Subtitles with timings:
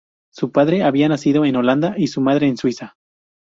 [0.31, 2.95] Su padre había nacido en Holanda y su madre en Suiza.